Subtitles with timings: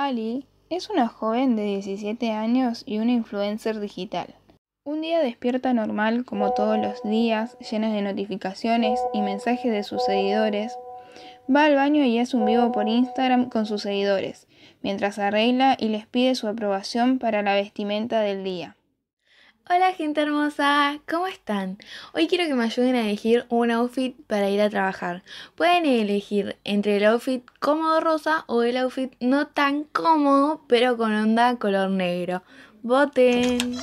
[0.00, 4.32] Ali es una joven de 17 años y una influencer digital.
[4.84, 10.04] Un día despierta normal como todos los días, llena de notificaciones y mensajes de sus
[10.04, 10.78] seguidores.
[11.52, 14.46] Va al baño y hace un vivo por Instagram con sus seguidores,
[14.82, 18.77] mientras arregla y les pide su aprobación para la vestimenta del día.
[19.70, 21.76] Hola gente hermosa, ¿cómo están?
[22.14, 25.22] Hoy quiero que me ayuden a elegir un outfit para ir a trabajar.
[25.56, 31.12] Pueden elegir entre el outfit cómodo rosa o el outfit no tan cómodo pero con
[31.12, 32.42] onda color negro.
[32.82, 33.76] Voten.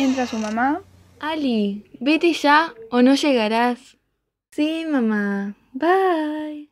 [0.00, 0.80] Entra su mamá.
[1.20, 3.98] Ali, vete ya o no llegarás.
[4.50, 5.54] Sí, mamá.
[5.74, 6.68] Bye.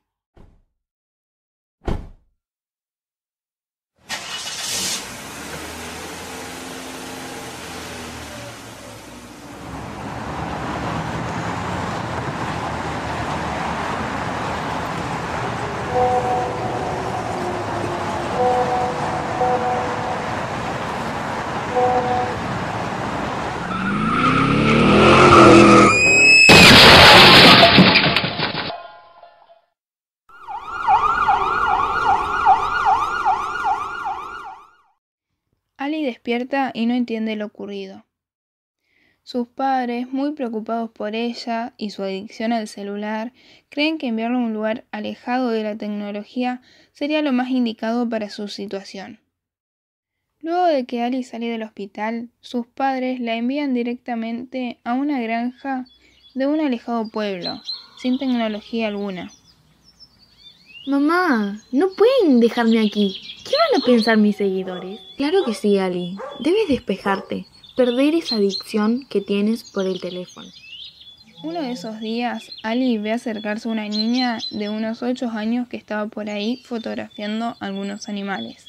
[35.86, 36.02] Ali
[36.74, 38.04] y no entiende lo ocurrido.
[39.22, 43.32] Sus padres, muy preocupados por ella y su adicción al celular,
[43.68, 48.30] creen que enviarla a un lugar alejado de la tecnología sería lo más indicado para
[48.30, 49.18] su situación.
[50.40, 55.86] Luego de que Ali sale del hospital, sus padres la envían directamente a una granja
[56.34, 57.60] de un alejado pueblo,
[57.98, 59.32] sin tecnología alguna.
[60.86, 63.20] Mamá, no pueden dejarme aquí.
[63.42, 65.00] ¿Qué van a pensar mis seguidores?
[65.16, 66.16] Claro que sí, Ali.
[66.38, 70.46] Debes despejarte, perder esa adicción que tienes por el teléfono.
[71.42, 75.76] Uno de esos días, Ali ve acercarse a una niña de unos 8 años que
[75.76, 78.68] estaba por ahí fotografiando algunos animales.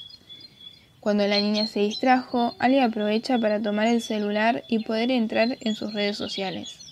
[1.00, 5.76] Cuando la niña se distrajo, Ali aprovecha para tomar el celular y poder entrar en
[5.76, 6.87] sus redes sociales.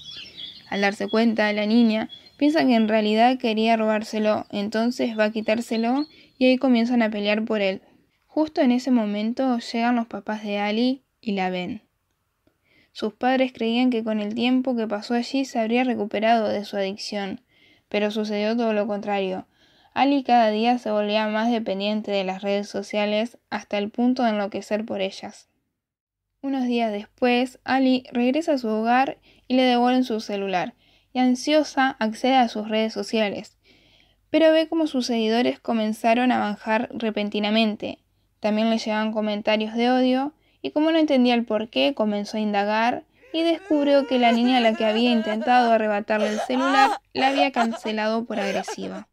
[0.70, 6.06] Al darse cuenta, la niña Piensa que en realidad quería robárselo, entonces va a quitárselo
[6.38, 7.82] y ahí comienzan a pelear por él.
[8.28, 11.84] Justo en ese momento llegan los papás de Ali y la ven.
[12.92, 16.76] Sus padres creían que con el tiempo que pasó allí se habría recuperado de su
[16.76, 17.42] adicción,
[17.88, 19.48] pero sucedió todo lo contrario.
[19.94, 24.32] Ali cada día se volvía más dependiente de las redes sociales hasta el punto de
[24.32, 25.48] enloquecer por ellas.
[26.46, 29.18] Unos días después, Ali regresa a su hogar
[29.48, 30.76] y le devuelven su celular,
[31.12, 33.58] y ansiosa accede a sus redes sociales,
[34.30, 37.98] pero ve como sus seguidores comenzaron a bajar repentinamente.
[38.42, 42.42] También le llegaban comentarios de odio y como no entendía el por qué, comenzó a
[42.42, 47.30] indagar y descubrió que la niña a la que había intentado arrebatarle el celular la
[47.30, 49.08] había cancelado por agresiva.